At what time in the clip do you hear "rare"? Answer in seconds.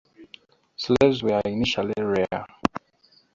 1.99-2.47